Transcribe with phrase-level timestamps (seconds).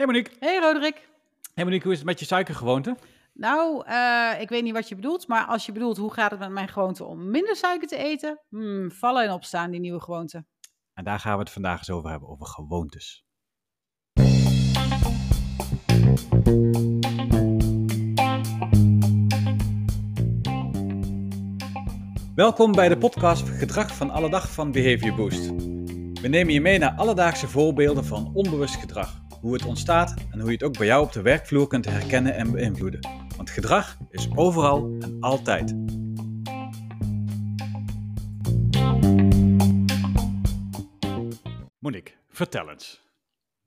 [0.00, 0.36] Hey Monique.
[0.38, 1.08] Hey Roderick.
[1.54, 2.96] Hey Monique, hoe is het met je suikergewoonte?
[3.34, 6.40] Nou, uh, ik weet niet wat je bedoelt, maar als je bedoelt hoe gaat het
[6.40, 10.44] met mijn gewoonte om minder suiker te eten, hmm, vallen en opstaan die nieuwe gewoonte.
[10.94, 13.24] En daar gaan we het vandaag eens over hebben, over gewoontes.
[22.34, 25.46] Welkom bij de podcast Gedrag van alle dag van Behavior Boost.
[26.20, 30.46] We nemen je mee naar alledaagse voorbeelden van onbewust gedrag hoe het ontstaat en hoe
[30.46, 33.00] je het ook bij jou op de werkvloer kunt herkennen en beïnvloeden.
[33.36, 35.74] Want gedrag is overal en altijd.
[41.78, 43.08] Monique, vertel eens.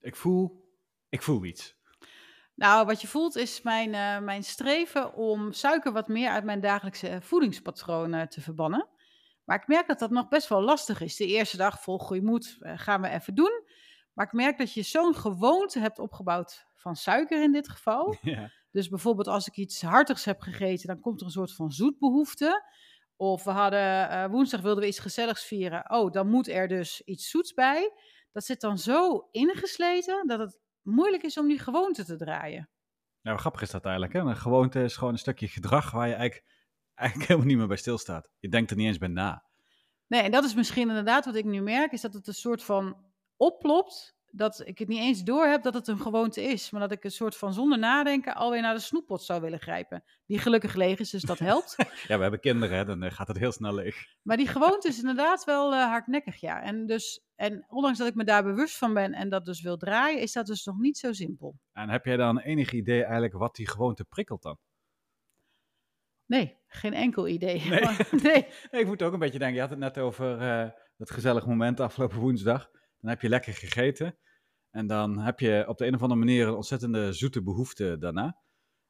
[0.01, 0.67] Ik voel,
[1.09, 1.81] ik voel iets.
[2.55, 6.61] Nou, wat je voelt is mijn, uh, mijn streven om suiker wat meer uit mijn
[6.61, 8.87] dagelijkse voedingspatronen te verbannen.
[9.43, 11.15] Maar ik merk dat dat nog best wel lastig is.
[11.15, 13.62] De eerste dag vol goede moed uh, gaan we even doen.
[14.13, 18.15] Maar ik merk dat je zo'n gewoonte hebt opgebouwd van suiker in dit geval.
[18.21, 18.51] Ja.
[18.71, 22.63] Dus bijvoorbeeld als ik iets hartigs heb gegeten, dan komt er een soort van zoetbehoefte.
[23.15, 25.89] Of we hadden uh, woensdag wilden we iets gezelligs vieren.
[25.89, 27.91] Oh, dan moet er dus iets zoets bij.
[28.31, 32.69] Dat zit dan zo ingesleten dat het moeilijk is om die gewoonte te draaien.
[33.21, 34.13] Nou, grappig is dat eigenlijk.
[34.13, 34.19] Hè?
[34.19, 36.51] Een gewoonte is gewoon een stukje gedrag waar je eigenlijk,
[36.93, 38.29] eigenlijk helemaal niet meer bij stilstaat.
[38.39, 39.45] Je denkt er niet eens bij na.
[40.07, 42.63] Nee, en dat is misschien inderdaad wat ik nu merk, is dat het een soort
[42.63, 43.12] van
[43.43, 46.69] oplopt, dat ik het niet eens door heb dat het een gewoonte is.
[46.69, 50.03] Maar dat ik een soort van zonder nadenken alweer naar de snoeppot zou willen grijpen.
[50.25, 51.75] Die gelukkig leeg is, dus dat helpt.
[52.07, 54.05] ja, we hebben kinderen, hè, dan eh, gaat het heel snel leeg.
[54.21, 56.61] Maar die gewoonte is inderdaad wel uh, hardnekkig, ja.
[56.61, 59.77] En, dus, en ondanks dat ik me daar bewust van ben en dat dus wil
[59.77, 61.59] draaien, is dat dus nog niet zo simpel.
[61.73, 64.57] En heb jij dan enig idee eigenlijk wat die gewoonte prikkelt dan?
[66.25, 67.61] Nee, geen enkel idee.
[67.69, 67.81] Nee.
[68.23, 68.47] nee.
[68.81, 71.79] ik moet ook een beetje denken, je had het net over uh, dat gezellig moment
[71.79, 72.69] afgelopen woensdag.
[73.03, 74.17] Dan heb je lekker gegeten.
[74.69, 78.37] En dan heb je op de een of andere manier een ontzettende zoete behoefte daarna.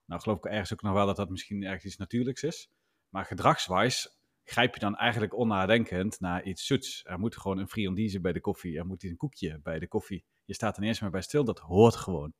[0.05, 2.69] Nou geloof ik ergens ook nog wel dat dat misschien ergens iets natuurlijks is.
[3.09, 7.01] Maar gedragswijs grijp je dan eigenlijk onnadenkend naar iets zoets.
[7.05, 8.77] Er moet gewoon een friandise bij de koffie.
[8.77, 10.25] Er moet een koekje bij de koffie.
[10.45, 11.43] Je staat er eens meer bij stil.
[11.43, 12.33] Dat hoort gewoon.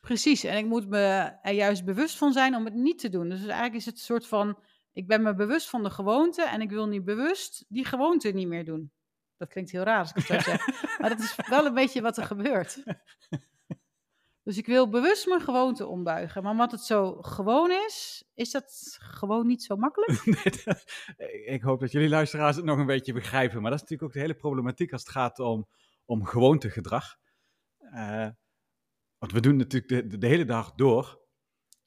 [0.00, 0.44] Precies.
[0.44, 0.98] En ik moet me
[1.42, 3.28] er juist bewust van zijn om het niet te doen.
[3.28, 4.58] Dus eigenlijk is het een soort van...
[4.92, 8.48] Ik ben me bewust van de gewoonte en ik wil niet bewust die gewoonte niet
[8.48, 8.92] meer doen.
[9.36, 10.66] Dat klinkt heel raar als ik het zo zeg.
[10.98, 12.82] maar dat is wel een beetje wat er gebeurt.
[14.46, 16.42] Dus ik wil bewust mijn gewoonte ombuigen.
[16.42, 20.24] Maar omdat het zo gewoon is, is dat gewoon niet zo makkelijk.
[21.18, 23.62] Nee, ik hoop dat jullie luisteraars het nog een beetje begrijpen.
[23.62, 25.68] Maar dat is natuurlijk ook de hele problematiek als het gaat om,
[26.04, 27.16] om gewoontegedrag.
[27.80, 28.28] Uh,
[29.18, 31.20] want we doen natuurlijk de, de, hele dag door.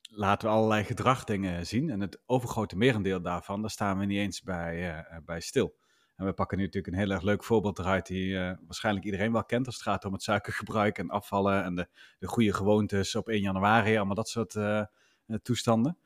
[0.01, 1.89] Laten we allerlei gedragdingen zien.
[1.89, 5.77] En het overgrote merendeel daarvan, daar staan we niet eens bij, uh, bij stil.
[6.19, 9.31] En we pakken nu natuurlijk een heel erg leuk voorbeeld eruit die uh, waarschijnlijk iedereen
[9.31, 11.87] wel kent als het gaat om het suikergebruik en afvallen en de,
[12.19, 14.83] de goede gewoontes op 1 januari, allemaal dat soort uh,
[15.41, 15.97] toestanden.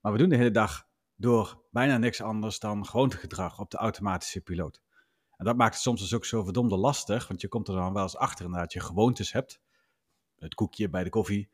[0.00, 4.40] Maar we doen de hele dag door bijna niks anders dan gewoontegedrag op de automatische
[4.40, 4.82] piloot.
[5.36, 7.92] En dat maakt het soms dus ook zo verdomde lastig, want je komt er dan
[7.92, 9.60] wel eens achter inderdaad je gewoontes hebt.
[10.38, 11.50] Het koekje bij de koffie.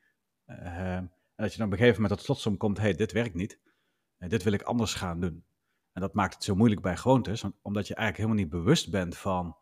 [0.47, 3.35] En dat je dan op een gegeven moment tot slotsom komt, hé, hey, dit werkt
[3.35, 3.59] niet.
[4.19, 5.45] dit wil ik anders gaan doen.
[5.93, 9.17] En dat maakt het zo moeilijk bij gewoontes, omdat je eigenlijk helemaal niet bewust bent
[9.17, 9.57] van,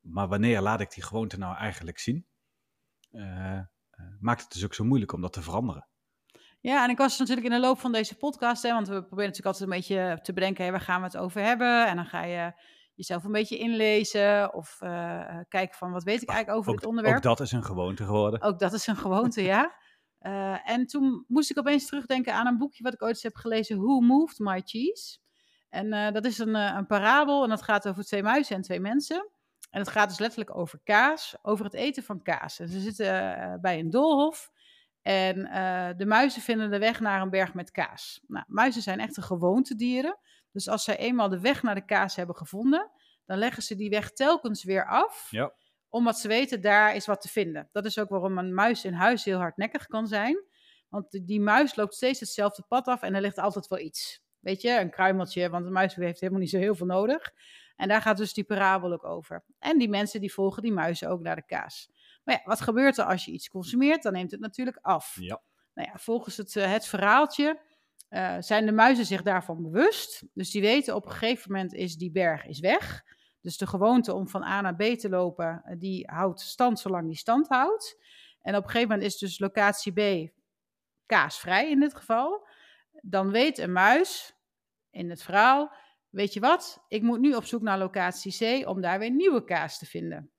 [0.00, 2.26] maar wanneer laat ik die gewoonte nou eigenlijk zien?
[3.10, 3.60] Uh,
[4.20, 5.88] maakt het dus ook zo moeilijk om dat te veranderen.
[6.60, 9.30] Ja, en ik was natuurlijk in de loop van deze podcast, hè, want we proberen
[9.30, 11.86] natuurlijk altijd een beetje te bedenken, hé, waar gaan we het over hebben?
[11.86, 12.52] En dan ga je
[12.94, 16.88] jezelf een beetje inlezen of uh, kijken van wat weet ik eigenlijk over ook, dit
[16.88, 17.16] onderwerp.
[17.16, 18.42] Ook dat is een gewoonte geworden.
[18.42, 19.76] Ook dat is een gewoonte, ja.
[20.20, 23.76] Uh, en toen moest ik opeens terugdenken aan een boekje wat ik ooit heb gelezen,
[23.78, 25.18] Who Moved My Cheese?
[25.68, 28.62] En uh, dat is een, uh, een parabel en dat gaat over twee muizen en
[28.62, 29.30] twee mensen.
[29.70, 32.58] En het gaat dus letterlijk over kaas, over het eten van kaas.
[32.58, 34.50] En ze zitten uh, bij een doolhof
[35.02, 35.42] en
[35.96, 38.20] de muizen vinden de weg naar een berg met kaas.
[38.26, 40.18] Nou, muizen zijn echte gewoontedieren.
[40.52, 42.90] Dus als zij eenmaal de weg naar de kaas hebben gevonden,
[43.26, 45.28] dan leggen ze die weg telkens weer af.
[45.30, 45.52] Ja.
[45.88, 47.68] Omdat ze weten, daar is wat te vinden.
[47.72, 50.44] Dat is ook waarom een muis in huis heel hardnekkig kan zijn.
[50.88, 54.22] Want die muis loopt steeds hetzelfde pad af en er ligt altijd wel iets.
[54.40, 57.32] Weet je, een kruimeltje, want een muis heeft helemaal niet zo heel veel nodig.
[57.76, 59.44] En daar gaat dus die parabel ook over.
[59.58, 61.90] En die mensen die volgen die muizen ook naar de kaas.
[62.24, 64.02] Maar ja, wat gebeurt er als je iets consumeert?
[64.02, 65.16] Dan neemt het natuurlijk af.
[65.20, 65.40] Ja.
[65.74, 67.60] Nou ja, volgens het, uh, het verhaaltje
[68.10, 70.24] uh, zijn de muizen zich daarvan bewust.
[70.34, 73.04] Dus die weten op een gegeven moment is die berg is weg.
[73.40, 77.06] Dus de gewoonte om van A naar B te lopen, uh, die houdt stand zolang
[77.06, 78.02] die stand houdt.
[78.40, 80.30] En op een gegeven moment is dus locatie B
[81.06, 82.47] kaasvrij in dit geval
[83.02, 84.36] dan weet een muis
[84.90, 85.72] in het verhaal,
[86.08, 89.44] weet je wat, ik moet nu op zoek naar locatie C om daar weer nieuwe
[89.44, 90.30] kaas te vinden.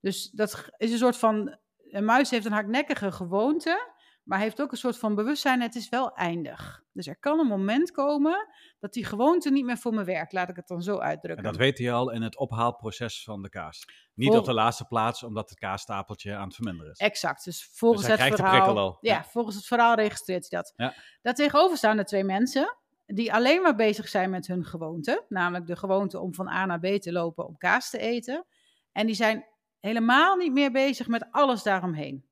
[0.00, 1.58] Dus dat is een soort van
[1.90, 3.89] een muis heeft een hardnekkige gewoonte,
[4.30, 6.82] maar heeft ook een soort van bewustzijn, het is wel eindig.
[6.92, 8.48] Dus er kan een moment komen
[8.78, 11.44] dat die gewoonte niet meer voor me werkt, laat ik het dan zo uitdrukken.
[11.44, 13.84] En dat weet hij al in het ophaalproces van de kaas.
[14.14, 16.98] Niet Vol- op de laatste plaats, omdat het kaasstapeltje aan het verminderen is.
[16.98, 18.54] Exact, dus volgens Dus hij het verhaal...
[18.54, 18.98] prikkel al.
[19.00, 19.24] Ja, Ja.
[19.24, 20.72] volgens het verhaal registreert hij dat.
[20.76, 20.94] Ja.
[21.22, 25.24] Daartegenover staan er twee mensen die alleen maar bezig zijn met hun gewoonte.
[25.28, 28.46] Namelijk de gewoonte om van A naar B te lopen om kaas te eten.
[28.92, 29.46] En die zijn
[29.80, 32.28] helemaal niet meer bezig met alles daaromheen.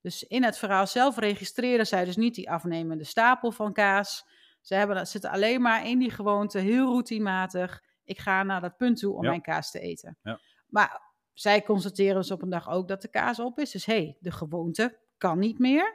[0.00, 4.24] Dus in het verhaal zelf registreren zij dus niet die afnemende stapel van kaas.
[4.60, 7.82] Ze hebben, dat- zitten alleen maar in die gewoonte, heel routinematig.
[8.04, 9.28] Ik ga naar dat punt toe om Ja.
[9.28, 10.18] mijn kaas te eten.
[10.22, 10.40] Ja.
[10.66, 11.00] Maar
[11.32, 13.70] zij constateren dus op een dag ook dat de kaas op is.
[13.70, 15.94] Dus hé, hey, de gewoonte kan niet meer.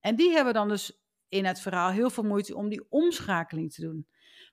[0.00, 3.80] En die hebben dan dus in het verhaal heel veel moeite om die omschakeling te
[3.80, 4.06] doen.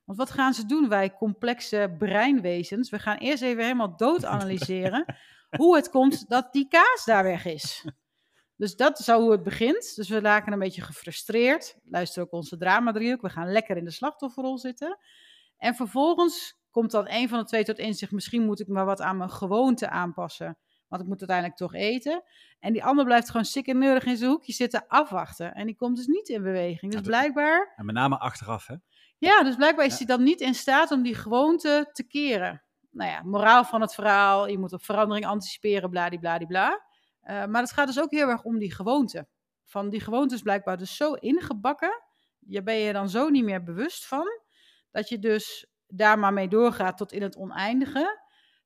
[0.06, 2.89] Want wat gaan ze doen, wij complexe breinwezens?
[2.89, 5.15] We gaan eerst even helemaal dood analyseren
[5.57, 7.86] hoe het komt dat die kaas daar weg is.
[8.61, 9.95] Dus dat is zo hoe het begint.
[9.95, 11.75] Dus we raken een beetje gefrustreerd.
[11.83, 13.21] Luister ook onze drama driehoek.
[13.21, 14.97] We gaan lekker in de slachtofferrol zitten.
[15.57, 18.11] En vervolgens komt dan een van de twee tot inzicht.
[18.11, 20.57] Misschien moet ik maar wat aan mijn gewoonte aanpassen.
[20.87, 22.23] Want ik moet uiteindelijk toch eten.
[22.59, 25.53] En die ander blijft gewoon sik en neurig in zijn hoekje zitten afwachten.
[25.53, 26.91] En die komt dus niet in beweging.
[26.91, 28.75] Dus blijkbaar, En met name achteraf, hè?
[29.17, 32.63] ja, dus blijkbaar is hij dan niet in staat om die gewoonte te keren.
[32.91, 34.47] Nou ja, moraal van het verhaal.
[34.47, 36.89] Je moet op verandering anticiperen, bladibladibla.
[37.21, 39.27] Eh maar het gaat dus ook heel erg om die gewoonte.
[39.65, 42.01] Van die gewoonte is blijkbaar dus zo ingebakken.
[42.39, 44.25] Je ben je dan zo niet meer bewust van.
[44.91, 48.19] Dat je dus daar maar mee doorgaat tot in het oneindige.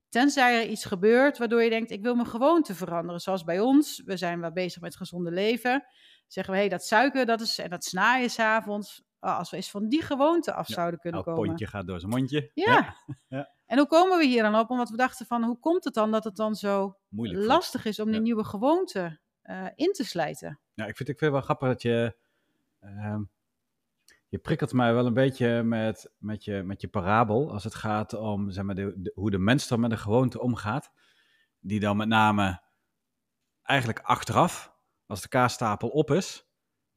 [0.09, 3.21] Tenzij er iets gebeurt waardoor je denkt, ik wil mijn gewoonte veranderen.
[3.21, 5.85] Zoals bij ons, we zijn wel bezig met gezonde leven.
[6.27, 9.03] Zeggen we, hé, dat suiker dat is, en dat snaaien s'avonds.
[9.19, 11.43] Oh, als we eens van die gewoonte af Ja, zouden kunnen komen.
[11.47, 12.51] pontje gaat door zijn mondje.
[12.53, 12.95] Ja.
[13.27, 13.53] Ja.
[13.65, 14.69] En hoe komen we hier dan op?
[14.69, 17.45] Omdat we dachten van, hoe komt het dan dat het dan zo Moeilijk.
[17.45, 18.21] lastig is om die Ja.
[18.21, 20.59] nieuwe gewoonte eh, in te slijten?
[20.73, 22.15] Ja, ik vind, ik vind het wel grappig dat je...
[22.79, 23.23] ehm,
[24.27, 28.13] je prikkelt mij wel een beetje met, met, je, met je parabel als het gaat
[28.13, 30.91] om zeg maar, de, de- hoe de mens dan met een gewoonte omgaat.
[31.59, 32.61] Die dan met name
[33.61, 34.73] eigenlijk achteraf,
[35.05, 36.45] als de kaasstapel op is,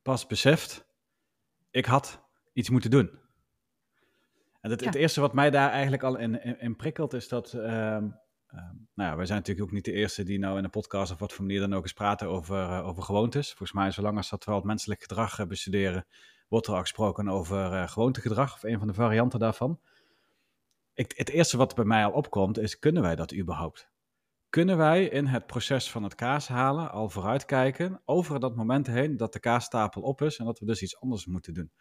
[0.02, 0.86] pas beseft,
[1.70, 2.22] ik had
[2.52, 3.18] iets moeten doen.
[4.60, 7.52] En het, het eerste wat mij daar eigenlijk al in, in, in prikkelt is dat...
[7.52, 8.06] ehm,
[8.94, 11.18] nou ja, wij zijn natuurlijk ook niet de eerste die nou in een podcast of
[11.18, 13.48] wat voor manier dan ook eens praten over, eh, over gewoontes.
[13.48, 16.06] Volgens mij, zolang als dat we al het menselijk gedrag eh, bestuderen,
[16.48, 19.80] wordt er al gesproken over eh, gewoontegedrag, of een van de varianten daarvan.
[20.94, 23.90] Ik, het eerste wat bij mij al opkomt is, kunnen wij dat überhaupt?
[24.48, 29.16] Kunnen wij in het proces van het kaas halen al vooruitkijken over dat moment heen
[29.16, 31.72] dat de kaasstapel op is en dat we dus iets anders moeten doen?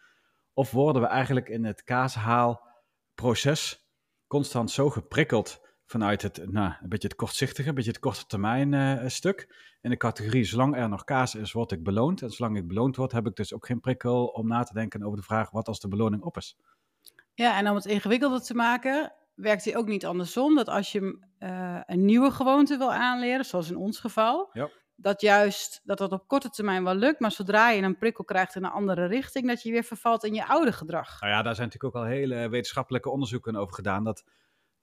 [0.58, 3.88] Of worden we eigenlijk in het kaashaalproces
[4.26, 8.74] constant zo geprikkeld vanuit het, nou, een beetje het kortzichtige, een beetje het korte termijn
[8.74, 9.54] eh, stuk.
[9.80, 12.22] In de categorie, zolang er nog kaas is, word ik beloond.
[12.22, 15.02] En zolang ik beloond word, heb ik dus ook geen prikkel om na te denken
[15.02, 16.56] over de vraag, wat als de beloning op is?
[17.34, 20.54] Ja, en om het ingewikkelder te maken, werkt hij ook niet andersom.
[20.54, 24.70] Dat als je eh, een nieuwe gewoonte wil aanleren, zoals in ons geval, Ja.
[25.00, 28.54] Dat juist dat dat op korte termijn wel lukt, maar zodra je een prikkel krijgt
[28.54, 31.20] in een andere richting, dat je weer vervalt in je oude gedrag.
[31.20, 34.04] Nou ja, daar zijn natuurlijk ook al hele wetenschappelijke onderzoeken over gedaan.
[34.04, 34.24] Dat,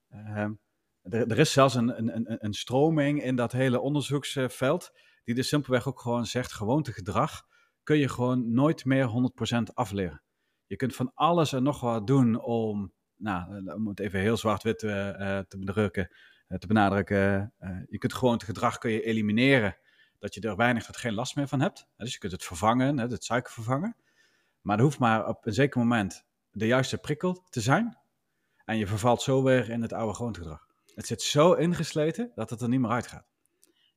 [0.10, 0.54] ehm,
[1.02, 4.92] er, er is zelfs een, een, een, stroming in dat hele onderzoeksveld,
[5.24, 7.44] die dus simpelweg ook gewoon zegt, gewoontegedrag
[7.84, 10.24] kun je gewoon nooit meer 100% afleren.
[10.66, 14.84] Je kunt van alles en nog wat doen om, nou, om het even heel zwart-wit
[14.84, 15.58] eh, eh, te
[16.48, 17.54] eh, te benadrukken.
[17.88, 19.78] je kunt gewoontegedrag kun je elimineren,
[20.20, 21.88] dat je er weinig tot geen last meer van hebt.
[21.98, 23.96] Dus je kunt het vervangen, het suiker vervangen.
[24.62, 27.98] Maar er hoeft maar op een zeker moment de juiste prikkel te zijn.
[28.66, 30.68] En je vervalt zo weer in het oude gewoontegedrag.
[30.96, 33.26] Het zit zo ingesleten dat het er niet meer uitgaat.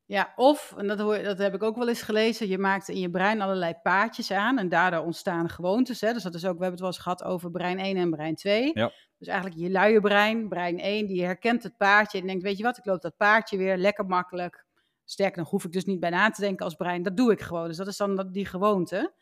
[0.09, 3.01] Ja, of, en dat, hoor, dat heb ik ook wel eens gelezen, je maakt in
[3.01, 6.01] je brein allerlei paadjes aan en daardoor ontstaan gewoontes.
[6.01, 6.13] Hè?
[6.13, 8.35] Dus dat is ook, we hebben het wel eens gehad over brein 1 en brein
[8.35, 8.71] 2.
[8.75, 8.93] Ja.
[9.19, 12.63] Dus eigenlijk je luie brein, brein 1, die herkent het paadje en denkt, weet je
[12.63, 14.67] wat, ik loop dat paadje weer, lekker makkelijk.
[15.11, 17.41] Sterker nog, hoef ik dus niet bij na te denken als brein, dat doe ik
[17.41, 17.69] gewoon.
[17.69, 19.15] Dus dat is dan die gewoonte.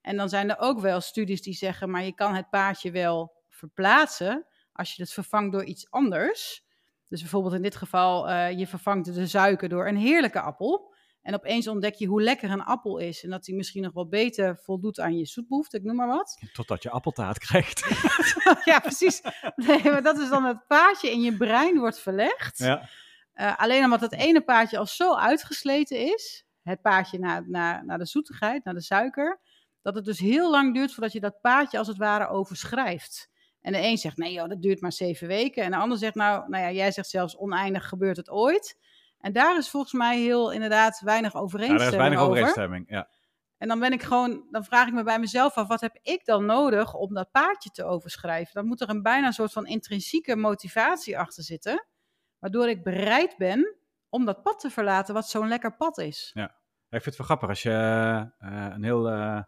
[0.00, 3.32] En dan zijn er ook wel studies die zeggen, maar je kan het paadje wel
[3.48, 6.64] verplaatsen als je het vervangt door iets anders.
[7.08, 10.94] Dus bijvoorbeeld in dit geval, eh, je vervangt de suiker door een heerlijke appel.
[11.22, 13.24] En opeens ontdek je hoe lekker een appel is.
[13.24, 16.38] En dat die misschien nog wel beter voldoet aan je zoetbehoefte, ik noem maar wat.
[16.52, 17.84] Totdat je appeltaart krijgt.
[18.64, 19.20] ja, precies.
[19.56, 22.58] Nee, maar dat is dan het paadje in je brein wordt verlegd.
[22.58, 22.88] ja.
[23.32, 27.98] Eh, alleen omdat het ene paadje al zo uitgesleten is, het paadje naar, naar, naar
[27.98, 29.40] de zoetigheid, naar de suiker,
[29.82, 33.30] dat het dus heel lang duurt voordat je dat paadje als het ware overschrijft.
[33.60, 35.62] En de een zegt, nee joh, dat duurt maar zeven weken.
[35.62, 38.78] En de ander zegt, nou, nou ja, jij zegt zelfs oneindig gebeurt het ooit.
[39.18, 42.30] En daar is volgens mij heel inderdaad weinig Ja, overeenstemming daar is weinig over.
[42.30, 42.84] overeenstemming.
[42.88, 43.08] Ja.
[43.58, 46.24] En dan ben ik gewoon, dan vraag ik me bij mezelf af, wat heb ik
[46.24, 48.54] dan nodig om dat paadje te overschrijven?
[48.54, 51.86] Dan moet er een bijna een soort van intrinsieke motivatie achter zitten,
[52.42, 53.74] waardoor ik bereid ben
[54.08, 56.30] om dat pad te verlaten, wat zo'n lekker pad is.
[56.34, 56.44] Ja,
[56.90, 57.70] ik vind het wel grappig als je
[58.38, 59.44] eh, een heel, eh, nou,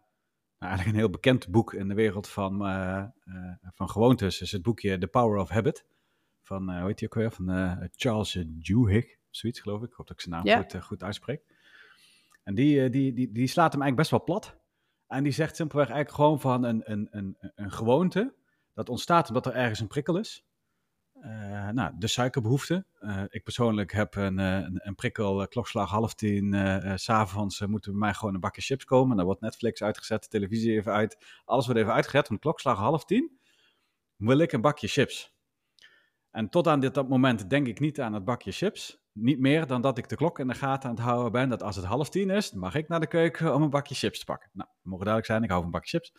[0.59, 4.63] eigenlijk een heel bekend boek in de wereld van, eh, eh, van gewoontes is het
[4.63, 5.87] boekje The Power of Habit
[6.43, 9.89] van, eh hoe heet die ook weer, van eh, Charles Duhigg, zoiets geloof ik.
[9.89, 10.59] Ik hoop dat ik zijn naam Ja.
[10.61, 11.43] goed, eh, goed uitspreek.
[12.43, 14.57] En die, eh, die, die, die slaat hem eigenlijk best wel plat.
[15.07, 18.35] En die zegt simpelweg eigenlijk gewoon van een, een, een, een gewoonte,
[18.75, 20.45] dat ontstaat omdat er ergens een prikkel is.
[21.25, 22.87] Eh, nou, de suikerbehoefte.
[22.99, 26.55] Eh, ik persoonlijk heb een, eh, een, prikkel, klokslag half tien,
[26.99, 29.17] s s'avonds uh, moeten bij mij gewoon een bakje chips komen.
[29.17, 32.31] Dan wordt Netflix uitgezet, de televisie even uit, alles wordt even uitgezet.
[32.31, 33.39] Om klokslag half tien
[34.17, 35.35] wil ik een bakje chips.
[36.31, 39.03] En tot aan dit dat moment denk ik niet aan het bakje chips.
[39.13, 41.49] Niet meer dan dat ik de klok in de gaten aan het houden ben.
[41.49, 44.19] Dat als het half tien is, mag ik naar de keuken om een bakje chips
[44.19, 44.51] te pakken.
[44.53, 46.13] Nou, mogen duidelijk zijn, ik hou van een bakje chips.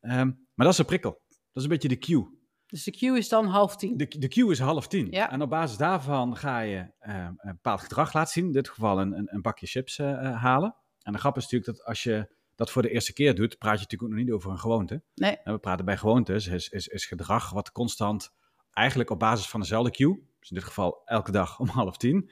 [0.00, 1.22] Ehm, maar dat is een prikkel.
[1.28, 2.35] Dat is een beetje de cue.
[2.66, 3.96] Dus de queue is dan half tien.
[3.96, 5.10] De, de queue is half tien.
[5.10, 5.30] Ja.
[5.30, 8.46] En op basis daarvan ga je eh, een bepaald gedrag laten zien.
[8.46, 10.76] In dit geval een, een, een bakje chips eh, eh, halen.
[11.02, 13.74] En de grap is natuurlijk dat als je dat voor de eerste keer doet, praat
[13.74, 15.02] je natuurlijk ook nog niet over een gewoonte.
[15.14, 15.36] Nee.
[15.36, 18.30] En we praten bij gewoontes, is, is, is gedrag wat constant,
[18.70, 22.30] eigenlijk op basis van dezelfde cue, dus in dit geval elke dag om half tien,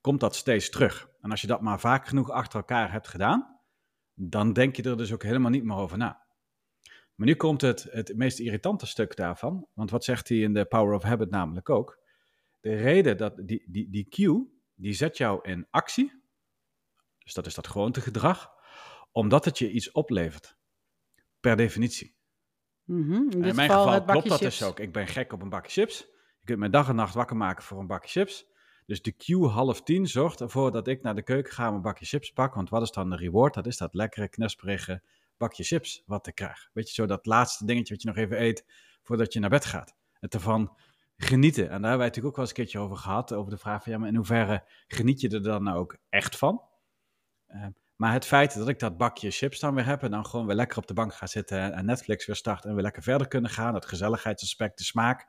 [0.00, 1.08] komt dat steeds terug.
[1.20, 3.60] En als je dat maar vaak genoeg achter elkaar hebt gedaan,
[4.14, 6.28] dan denk je er dus ook helemaal niet meer over na.
[7.20, 9.66] Maar nu komt het, het meest irritante stuk daarvan.
[9.74, 11.98] Want wat zegt hij in de Power of Habit namelijk ook?
[12.60, 16.22] De reden dat die, die, die cue, die zet jou in actie.
[17.18, 18.50] Dus dat is dat gewoontegedrag.
[19.12, 20.56] Omdat het je iets oplevert.
[21.40, 22.16] Per definitie.
[22.84, 24.58] Mhm, In En mijn geval, klopt dat chips.
[24.58, 24.80] dus ook.
[24.80, 25.98] Ik ben gek op een bakje chips.
[26.38, 28.46] Je kunt me dag en nacht wakker maken voor een bakje chips.
[28.86, 31.82] Dus de cue half tien zorgt ervoor dat ik naar de keuken ga om een
[31.82, 32.54] bakje chips pak.
[32.54, 33.54] Want wat is dan de reward?
[33.54, 35.02] Dat is dat lekkere, knesperige
[35.40, 36.70] bakje chips wat ik krijg.
[36.72, 38.64] Weet je, zo dat laatste dingetje wat je nog even eet
[39.02, 39.94] voordat je naar bed gaat.
[40.12, 40.76] Het ervan
[41.16, 41.62] genieten.
[41.62, 43.32] En daar hebben wij natuurlijk ook wel eens een keertje over gehad.
[43.32, 46.62] Over de vraag van, ja, maar in hoeverre geniet je er dan ook echt van?
[47.46, 47.66] Eh,
[47.96, 50.56] maar het feit dat ik dat bakje chips dan weer heb en dan gewoon weer
[50.56, 53.50] lekker op de bank ga zitten en Netflix weer start en weer lekker verder kunnen
[53.50, 55.26] gaan, dat gezelligheidsaspect, de smaak,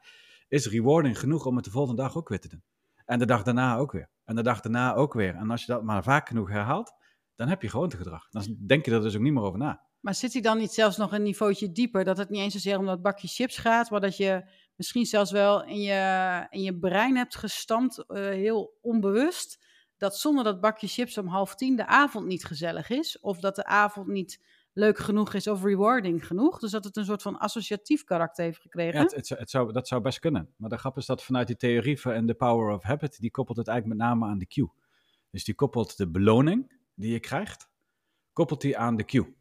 [0.47, 2.63] is rewarding genoeg om het de volgende dag ook weer te doen.
[3.05, 4.09] En de dag daarna ook weer.
[4.25, 5.35] En de dag daarna ook weer.
[5.35, 6.93] En als je dat maar vaak genoeg herhaalt,
[7.35, 8.29] dan heb je gewoontegedrag.
[8.29, 9.81] Dan denk je er dus ook niet meer over na.
[10.01, 12.03] Maar zit hij dan niet zelfs nog een niveautje dieper?
[12.03, 14.43] Dat het niet eens zozeer om dat bakje chips gaat, maar dat je
[14.75, 19.63] misschien zelfs wel in je, in je brein hebt gestampt, eh, heel onbewust,
[19.97, 23.19] dat zonder dat bakje chips om half tien de avond niet gezellig is.
[23.19, 24.39] Of dat de avond niet
[24.73, 26.59] leuk genoeg is of rewarding genoeg.
[26.59, 28.99] Dus dat het een soort van associatief karakter heeft gekregen.
[28.99, 30.53] Ja, het, het, zou- dat zou best kunnen.
[30.57, 33.57] Maar de grap is dat vanuit die theorie van The Power of Habit, die koppelt
[33.57, 34.71] het eigenlijk met name aan de cue.
[35.31, 37.69] Dus die koppelt de beloning die je krijgt,
[38.33, 39.35] koppelt die aan de cue.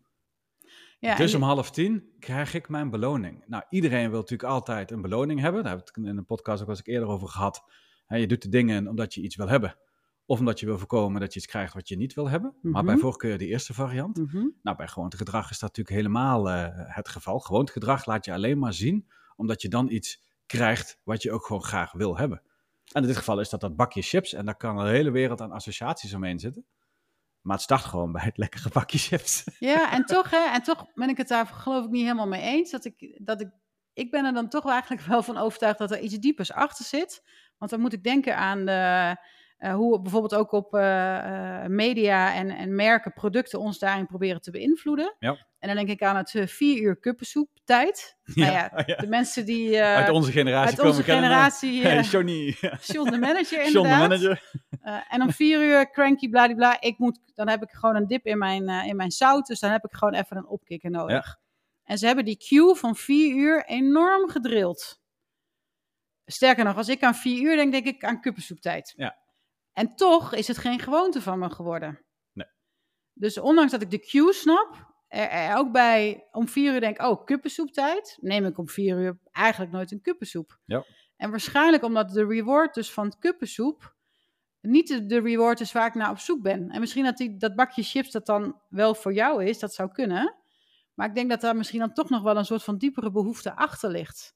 [1.00, 3.44] Ja, dus om half tien krijg ik mijn beloning.
[3.46, 5.62] Nou, iedereen wil natuurlijk altijd een beloning hebben.
[5.62, 7.62] Daar heb ik in een podcast ook al eens eerder over gehad.
[8.06, 9.76] Je doet de dingen omdat je iets wil hebben.
[10.26, 12.54] Of omdat je wil voorkomen dat je iets krijgt wat je niet wil hebben.
[12.62, 13.02] Maar bij Mhm.
[13.02, 14.16] voorkeur die eerste variant.
[14.16, 14.46] Mhm.
[14.62, 17.38] Nou, bij gewoontegedrag is dat natuurlijk helemaal eh, het geval.
[17.38, 21.62] Gewoontegedrag laat je alleen maar zien omdat je dan iets krijgt wat je ook gewoon
[21.62, 22.42] graag wil hebben.
[22.92, 24.32] En in dit geval is dat dat bakje chips.
[24.32, 26.64] En daar kan een hele wereld aan associaties omheen zitten.
[27.40, 29.44] Maar het start gewoon bij het lekkere bakje chips.
[29.58, 32.42] Ja, en toch, hè, en toch ben ik het daar geloof ik niet helemaal mee
[32.42, 32.70] eens.
[32.70, 33.48] Dat ik, dat ik,
[33.92, 36.84] ik ben er dan toch wel eigenlijk wel van overtuigd dat er iets diepers achter
[36.84, 37.22] zit.
[37.58, 39.16] Want dan moet ik denken aan de,
[39.60, 44.40] eh, hoe bijvoorbeeld ook op eh, eh, media en, en merken producten ons daarin proberen
[44.40, 45.16] te beïnvloeden.
[45.18, 45.46] Ja.
[45.60, 48.16] En dan denk ik aan het eh, vier uur kuppensoep tijd.
[48.24, 48.96] Nou ja, ja.
[48.96, 52.56] de mensen die eh, Uit onze generatie uit komen onze generatie, Hey, eh, Johnny.
[52.82, 54.08] John de manager John de inderdaad.
[54.08, 54.42] manager.
[54.80, 56.80] Eh, en om vier uur cranky bladibla.
[56.80, 59.46] Ik moet, dan heb ik gewoon een dip in mijn, in mijn zout.
[59.46, 61.38] Dus dan heb ik gewoon even een opkikker nodig.
[61.84, 65.00] En ze hebben die queue van vier uur enorm gedrild.
[66.24, 68.92] Sterker nog, als ik aan vier uur denk, denk ik aan kuppensoeptijd.
[68.96, 69.18] Ja.
[69.72, 72.04] En toch is het geen gewoonte van me geworden.
[72.32, 72.46] Nee.
[73.12, 77.02] Dus ondanks dat ik de queue snap, er, er ook bij om vier uur denk,
[77.02, 80.58] oh, kuppensoeptijd, neem ik om vier uur eigenlijk nooit een kuppensoep.
[80.64, 80.84] Ja.
[81.16, 83.94] En waarschijnlijk omdat de reward dus van het kuppensoep
[84.60, 86.70] niet de, de reward is waar ik naar op zoek ben.
[86.70, 89.92] En misschien dat die, dat bakje chips dat dan wel voor jou is, dat zou
[89.92, 90.34] kunnen.
[90.94, 93.56] Maar ik denk dat daar misschien dan toch nog wel een soort van diepere behoefte
[93.56, 94.34] achter ligt.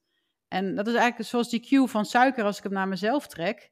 [0.49, 3.71] En dat is eigenlijk zoals die cue van suiker als ik hem naar mezelf trek.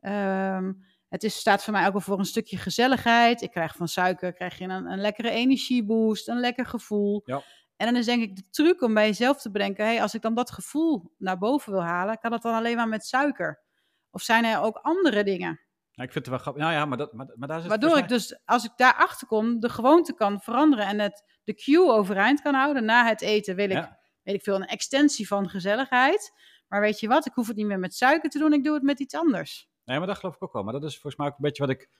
[0.00, 0.72] Ehm,
[1.08, 3.42] het is, staat voor mij ook wel voor een stukje gezelligheid.
[3.42, 7.22] Ik krijg van suiker krijg je een, een lekkere energieboost, een lekker gevoel.
[7.24, 7.42] Ja.
[7.76, 9.84] En dan is denk ik de truc om bij jezelf te bedenken...
[9.84, 12.18] Hey, als ik dan dat gevoel naar boven wil halen...
[12.18, 13.62] kan dat dan alleen maar met suiker?
[14.10, 15.60] Of zijn er ook andere dingen?
[15.90, 16.62] Ja, ik vind het wel grappig.
[16.62, 19.60] Nou ja, maar, dat, maar, maar daar zit Waardoor ik dus, als ik daarachter kom,
[19.60, 22.84] de gewoonte kan veranderen en het, de cue overeind kan houden.
[22.84, 23.98] Na het eten wil ik, Ja.
[24.22, 26.32] weet ik veel, een extensie van gezelligheid.
[26.68, 28.74] Maar weet je wat, ik hoef het niet meer met suiker te doen, ik doe
[28.74, 29.68] het met iets anders.
[29.86, 30.62] Nee, maar dat geloof ik ook wel.
[30.62, 31.90] Maar dat is volgens mij ook een beetje wat ik.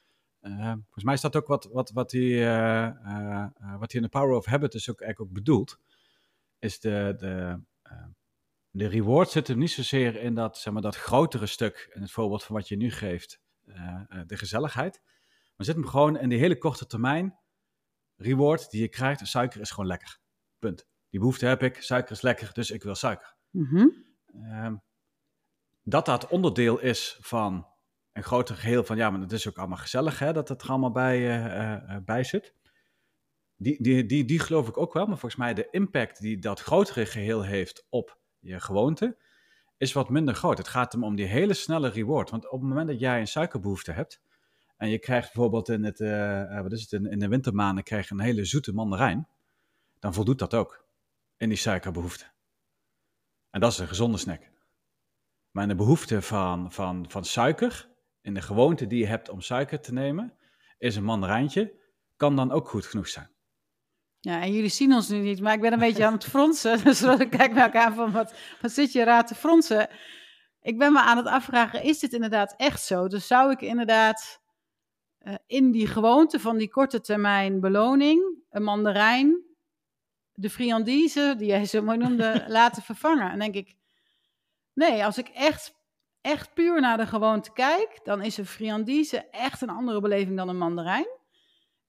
[0.41, 4.03] eh, volgens mij is dat ook wat, wat, wat, hij, eh, eh, wat hij in
[4.03, 5.79] The Power of Habit dus ook eigenlijk ook bedoelt.
[6.59, 7.61] Is de, de,
[8.71, 11.91] de reward zit hem niet zozeer in dat, zeg maar, dat grotere stuk.
[11.95, 13.41] In het voorbeeld van wat je nu geeft,
[14.27, 15.01] de gezelligheid.
[15.57, 17.39] Maar zit hem gewoon in die hele korte termijn.
[18.17, 19.27] Reward die je krijgt.
[19.29, 20.19] Suiker is gewoon lekker.
[20.59, 20.87] Punt.
[21.11, 21.83] Die behoefte heb ik.
[21.83, 23.37] Suiker is lekker, dus ik wil suiker.
[23.51, 23.87] Mhm.
[24.43, 24.77] Ehm,
[25.83, 27.67] dat dat onderdeel is van
[28.17, 30.69] een groter geheel van ja, maar het is ook allemaal gezellig hè, dat het er
[30.69, 32.55] allemaal bij, eh, eh, eh, bij zit.
[33.57, 36.61] Die, die, die, die geloof ik ook wel, maar volgens mij de impact die dat
[36.61, 39.17] grotere geheel heeft op je gewoonte
[39.77, 40.59] is wat minder groot.
[40.59, 42.31] Het gaat hem om die hele snelle reward.
[42.31, 44.23] Want op het moment dat jij een suikerbehoefte hebt
[44.77, 45.99] en je krijgt bijvoorbeeld in, het,
[46.63, 49.29] wat is het, in, de wintermaanden krijg je een hele zoete mandarijn,
[49.99, 50.85] dan voldoet dat ook
[51.37, 52.25] in die suikerbehoefte.
[53.51, 54.51] En dat is een gezonde snack.
[55.51, 57.89] Maar de behoefte van, van, van suiker,
[58.27, 60.33] in de gewoonte die je hebt om suiker te nemen,
[60.79, 61.75] is een mandarijntje,
[62.17, 63.31] kan dan ook goed genoeg zijn.
[64.21, 66.83] Ja, en jullie zien ons nu niet, maar ik ben een beetje aan het fronsen.
[66.85, 69.89] Dus ik kijk naar elkaar van, wat, wat zit je raar te fronsen?
[70.61, 73.09] Ik ben me aan het afvragen, is dit inderdaad echt zo?
[73.09, 74.41] Dus zou ik inderdaad
[75.19, 79.45] eh, in die gewoonte van die korte termijn beloning, een mandarijn,
[80.33, 83.31] de friandise, die jij zo mooi noemde, laten vervangen?
[83.31, 83.77] En denk ik,
[84.73, 85.76] nee, als ik echt,
[86.27, 90.49] echt puur naar de gewoonte kijk, dan is een friandise echt een andere beleving dan
[90.49, 91.09] een mandarijn.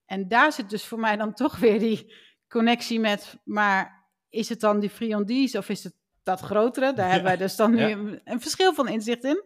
[0.06, 2.14] En daar zit dus voor mij dan toch weer die
[2.48, 6.92] connectie met, maar is het dan die friandise of is het dat grotere?
[6.92, 7.90] Daar hebben wij dus dan nu ja.
[7.90, 9.42] een, een verschil van inzicht in.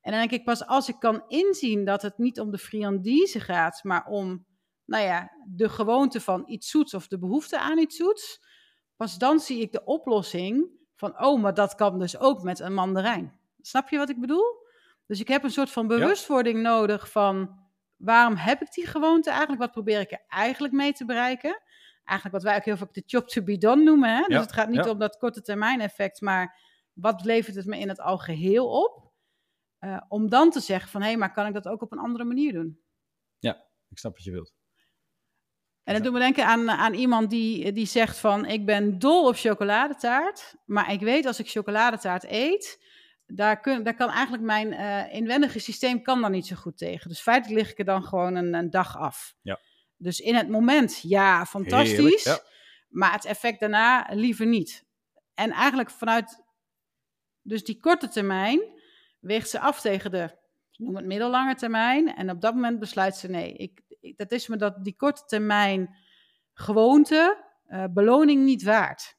[0.00, 3.40] En dan denk ik pas als ik kan inzien dat het niet om de friandise
[3.40, 4.46] gaat, maar om,
[4.84, 8.40] nou ja, de gewoonte van iets zoets of de behoefte aan iets zoets,
[8.96, 12.74] pas dan zie ik de oplossing van, oh, maar dat kan dus ook met een
[12.74, 13.40] mandarijn.
[13.62, 14.66] Snap je wat ik bedoel?
[15.06, 17.60] Dus ik heb een soort van bewustwording nodig van,
[17.96, 19.60] waarom heb ik die gewoonte eigenlijk?
[19.60, 21.60] Wat probeer ik er eigenlijk mee te bereiken?
[22.04, 24.10] Eigenlijk wat wij ook heel vaak de job to be done noemen.
[24.10, 24.22] Hè?
[24.22, 24.90] Dus Ja, het gaat niet ja.
[24.90, 26.58] om dat korte termijn effect, maar
[26.92, 29.12] wat levert het me in het algeheel op?
[29.78, 31.98] Eh, om dan te zeggen van, hé, hey, maar kan ik dat ook op een
[31.98, 32.80] andere manier doen?
[33.88, 34.54] Ik snap wat je wilt.
[35.84, 39.26] En dat doet me denken aan, aan iemand die, die zegt van, ik ben dol
[39.26, 42.84] op chocoladetaart, maar ik weet als ik chocoladetaart eet,
[43.34, 47.08] daar, kun, daar kan eigenlijk mijn eh, inwendige systeem kan daar niet zo goed tegen.
[47.08, 49.34] Dus feitelijk lig ik er dan gewoon een, een dag af.
[49.42, 49.58] Ja.
[49.96, 52.38] Dus in het moment, ja, fantastisch, Heerlijk, ja.
[52.88, 54.84] maar het effect daarna liever niet.
[55.34, 56.42] En eigenlijk vanuit
[57.42, 58.60] dus die korte termijn
[59.20, 60.36] weegt ze af tegen de,
[60.76, 62.14] noem het middellange termijn.
[62.14, 65.24] En op dat moment besluit ze, nee, ik, ik- dat is me dat die korte
[65.24, 65.96] termijn
[66.54, 69.16] gewoonte, eh, beloning niet waard.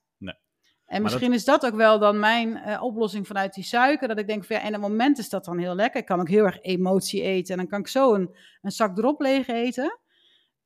[0.93, 4.08] En misschien is dat ook wel dan mijn eh, oplossing vanuit die suiker.
[4.08, 5.99] Dat ik denk van ja, in het moment is dat dan heel lekker.
[5.99, 7.53] Ik kan ook heel erg emotie eten.
[7.53, 9.99] En dan kan ik zo een, een zak drop leeg eten.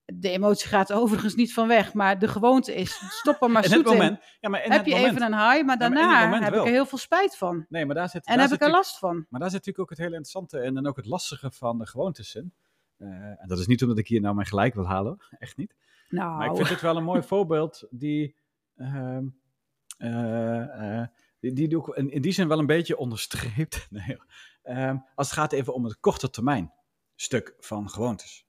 [0.06, 1.94] De emotie gaat er overigens niet van weg.
[1.94, 5.12] Maar de gewoonte is, stop er maar zoet moment, ja, maar in Heb je moment,
[5.12, 7.66] even een high, maar daarna heb ik er heel veel spijt van.
[7.70, 9.26] Nee, maar daar zit, En daar heb zit ik er last van.
[9.30, 11.88] Maar daar zit natuurlijk ook het hele interessante in en ook het lastige van de
[11.88, 12.54] gewoontes in.
[12.98, 15.76] Eh, en dat is niet omdat ik hier nou mijn gelijk wil halen, echt niet.
[16.10, 18.36] Nou, Maar ik vind het wel een mooi voorbeeld die,
[18.76, 19.24] ehm, eh, eh,
[21.40, 23.88] die, die doe ik in, die zin wel een beetje onderstreept.
[23.90, 24.18] Nee.
[24.64, 26.74] Ehm, als het gaat even om het korte termijn
[27.16, 28.46] stuk van gewoontes.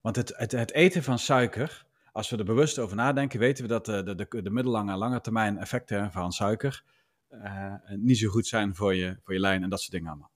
[0.00, 3.70] Want het, het, het eten van suiker, als we er bewust over nadenken, weten we
[3.70, 6.84] dat de, de, de, de middellange en lange termijn effecten van suiker
[7.28, 10.33] eh, niet zo goed zijn voor je, voor je lijn en dat soort dingen allemaal.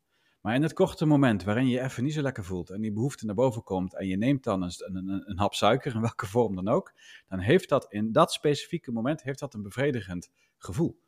[0.49, 3.27] Maar in het korte moment waarin je even niet zo lekker voelt en die behoefte
[3.27, 6.55] naar boven komt en je neemt dan een, een, een, hap suiker, in welke vorm
[6.55, 6.93] dan ook,
[7.29, 11.01] dan heeft dat in dat specifieke moment heeft dat een bevredigend gevoel.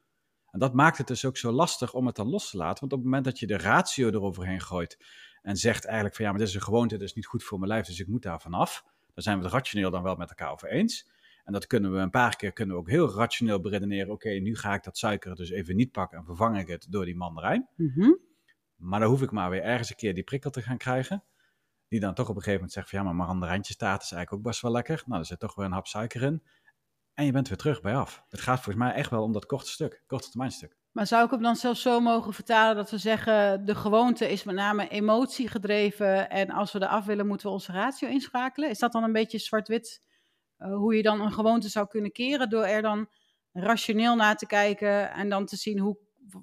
[0.51, 2.93] En dat maakt het dus ook zo lastig om het dan los te laten, want
[2.93, 5.05] op het moment dat je de ratio eroverheen gooit
[5.43, 7.59] en zegt eigenlijk van ja, maar dit is een gewoonte, dit is niet goed voor
[7.59, 10.29] mijn lijf, dus ik moet daar vanaf, dan zijn we het rationeel dan wel met
[10.29, 11.11] elkaar over eens.
[11.45, 14.13] En dat kunnen we een paar keer kunnen ook heel rationeel beredeneren.
[14.13, 17.05] Oké, nu ga ik dat suiker dus even niet pakken en vervang ik het door
[17.05, 17.69] die mandarijn.
[17.77, 18.11] Mhm.
[18.81, 21.25] Maar dan hoef ik maar weer ergens een keer die prikkel te gaan krijgen.
[21.89, 24.51] Die dan toch op een gegeven moment zegt van ja, maar mandarijntjestaart is eigenlijk ook
[24.51, 25.03] best wel lekker.
[25.07, 26.43] Nou, er zit toch weer een hap suiker in.
[27.15, 28.25] En je bent weer terug bij af.
[28.29, 30.77] Het gaat volgens mij echt wel om dat korte stuk, korte termijn stuk.
[30.93, 34.45] Maar zou ik hem dan zelfs zo mogen vertalen dat we zeggen: de gewoonte is
[34.45, 38.71] met name emotie gedreven en als we eraf willen, moeten we onze ratio inschakelen?
[38.71, 40.07] Is dat dan een beetje zwart-wit
[40.57, 43.09] eh, hoe je dan een gewoonte zou kunnen keren door er dan
[43.53, 45.99] rationeel naar te kijken en dan te zien hoe,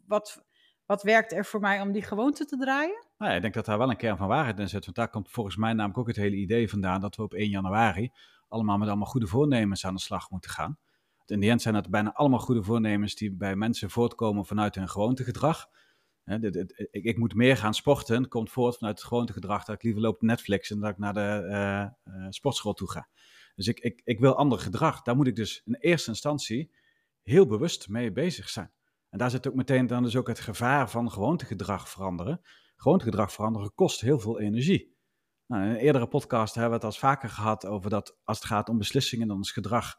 [0.05, 0.45] wat,
[0.87, 3.05] wat werkt er voor mij om die gewoonte te draaien?
[3.17, 4.83] Nou ja, ik denk dat daar wel een kern van waarheid in zit.
[4.83, 7.49] Want daar komt volgens mij namelijk ook het hele idee vandaan dat we op 1
[7.49, 8.11] januari
[8.47, 10.77] allemaal met allemaal goede voornemens aan de slag moeten gaan.
[11.25, 14.89] In die end zijn het bijna allemaal goede voornemens die bij mensen voortkomen vanuit hun
[14.89, 15.69] gewoontegedrag.
[16.91, 20.21] Ik, moet meer gaan sporten, komt voort vanuit het gewoontegedrag dat ik liever loop op
[20.21, 21.91] Netflix en dat ik naar de eh, eh,
[22.29, 23.07] sportschool toe ga.
[23.55, 25.01] Dus ik, ik, ik wil ander gedrag.
[25.01, 26.71] Daar moet ik dus in eerste instantie
[27.23, 28.71] heel bewust mee bezig zijn.
[29.09, 32.41] En daar zit ook meteen dan dus ook het gevaar van gewoontegedrag veranderen.
[32.75, 34.95] Gewoontegedrag veranderen kost heel veel energie.
[35.47, 38.47] Nou, in een eerdere podcast hebben we het al vaker gehad over dat als het
[38.47, 39.95] gaat om beslissingen, dan is gedrag,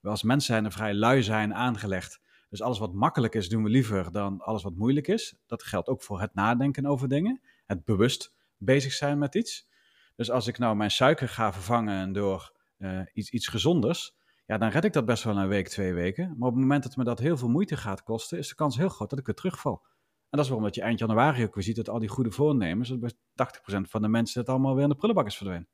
[0.00, 2.20] we als mens zijn er vrij lui zijn aangelegd.
[2.48, 5.36] Dus alles wat makkelijk is, doen we liever dan alles wat moeilijk is.
[5.46, 9.68] Dat geldt ook voor het nadenken over dingen, het bewust bezig zijn met iets.
[10.16, 14.16] Dus als ik nou mijn suiker ga vervangen door eh, iets, iets gezonders,
[14.52, 16.24] ja, dan red ik dat best wel een week, twee weken.
[16.38, 18.76] Maar op het moment dat me dat heel veel moeite gaat kosten, is de kans
[18.76, 19.80] heel groot dat ik weer terugval.
[19.82, 22.30] En dat is waarom dat je eind januari ook weer ziet dat al die goede
[22.30, 25.68] voornemens, dat bij 80% van de mensen het allemaal weer in de prullenbak is verdwenen.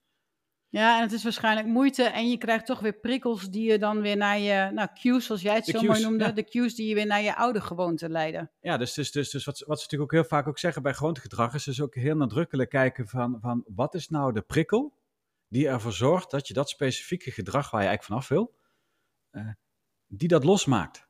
[0.68, 4.00] Ja, en het is waarschijnlijk moeite en je krijgt toch weer prikkels die je dan
[4.00, 6.32] weer naar je, nou, cues, zoals jij het De zo cues, mooi noemde, ja.
[6.32, 8.50] de cues die je weer naar je oude gewoonte leiden.
[8.60, 10.82] Ja, dus, dus, dus, dus wat, ze- wat ze natuurlijk ook heel vaak ook zeggen
[10.82, 14.96] bij gewoontegedrag, is dus ook heel nadrukkelijk kijken van, van wat is nou de prikkel
[15.48, 18.57] die ervoor zorgt dat je dat specifieke gedrag waar je eigenlijk vanaf wil,
[20.06, 21.06] die dat losmaakt.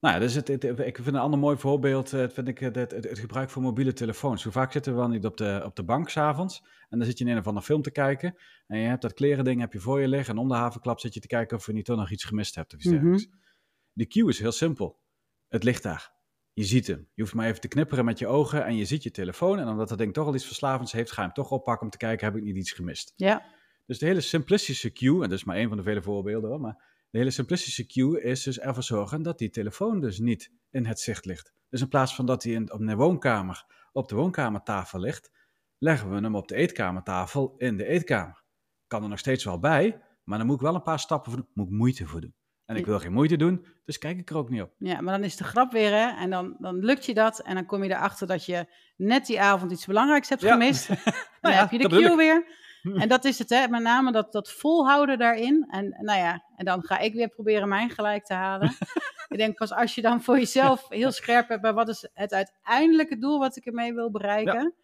[0.00, 2.74] Nou ja, dus het, het- ik vind een ander mooi voorbeeld, eh, vind ik het,
[2.74, 4.42] het, het gebruik van mobiele telefoons.
[4.42, 7.18] Hoe vaak zitten we wel niet op de, op de bank s'avonds en dan zit
[7.18, 9.78] je in een of andere film te kijken en je hebt dat klerending heb je
[9.80, 11.96] voor je liggen en om de havenklap zit je te kijken of je niet toch
[11.96, 12.94] nog iets gemist hebt of iets Mhm.
[13.04, 13.28] dergelijks.
[13.92, 15.00] De cue is heel simpel.
[15.48, 16.14] Het ligt daar.
[16.52, 17.08] Je ziet hem.
[17.14, 19.58] Je hoeft maar even te knipperen met je ogen en je ziet je telefoon.
[19.58, 21.90] En omdat dat ding toch al iets verslavends heeft, ga je hem toch oppakken om
[21.90, 23.12] te kijken, heb ik niet iets gemist.
[23.16, 23.54] Ja,
[23.86, 26.60] Dus de hele simplistische cue, en dat is maar één van de vele voorbeelden hoor,
[26.60, 30.86] maar de hele simplistische cue is dus ervoor zorgen dat die telefoon dus niet in
[30.86, 31.52] het zicht ligt.
[31.68, 35.30] Dus in plaats van dat hij in, op de woonkamer op de woonkamertafel ligt,
[35.78, 38.42] leggen we hem op de eetkamertafel in de eetkamer.
[38.86, 41.40] Kan er nog steeds wel bij, maar dan moet ik wel een paar stappen voor
[41.40, 42.34] doen, moet ik moeite voor doen.
[42.64, 44.74] En ik wil geen moeite doen, dus kijk ik er ook niet op.
[44.78, 47.54] ja, maar dan is de grap weer, hè, en dan, dan lukt je dat en
[47.54, 50.52] dan kom je erachter dat je net die avond iets belangrijks hebt Ja.
[50.52, 50.88] gemist.
[50.88, 50.96] Dan
[51.40, 52.64] Nou ja, heb je de cue weer.
[52.94, 53.68] En dat is het, hè?
[53.68, 55.66] met name dat, dat volhouden daarin.
[55.70, 58.76] En nou ja, en dan ga ik weer proberen mijn gelijk te halen.
[59.28, 62.32] ik denk pas als je dan voor jezelf heel scherp hebt bij wat is het
[62.32, 64.74] uiteindelijke doel wat ik ermee wil bereiken.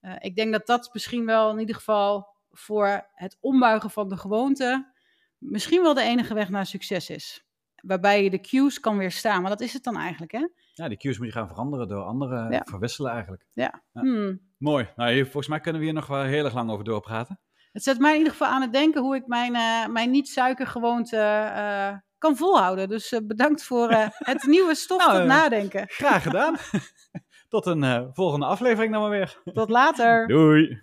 [0.00, 4.16] Eh, ik denk dat dat misschien wel in ieder geval voor het ombuigen van de
[4.16, 4.92] gewoonte
[5.38, 7.44] misschien wel de enige weg naar succes is.
[7.82, 9.40] Waarbij je de cues kan weerstaan.
[9.40, 10.48] Maar dat is het dan eigenlijk, hè?
[10.74, 12.62] Ja, die cues moet je gaan veranderen door andere Ja.
[12.64, 13.46] verwisselen eigenlijk.
[13.52, 13.82] Ja.
[13.92, 14.00] Ja.
[14.00, 14.40] Hmm.
[14.62, 14.88] Mooi.
[14.96, 17.40] Nou, hier, volgens mij kunnen we hier nog wel heel erg lang over doorpraten.
[17.72, 21.16] Het zet mij in ieder geval aan het denken hoe ik mijn, eh, mijn niet-suikergewoonte
[21.16, 22.88] eh, kan volhouden.
[22.88, 23.90] Dus eh, bedankt voor
[24.32, 25.84] het nieuwe stof Nou, tot eh, nadenken.
[25.88, 26.56] Graag gedaan.
[27.48, 29.40] Tot een volgende aflevering dan maar weer.
[29.52, 30.26] Tot later.
[30.26, 30.82] Doei.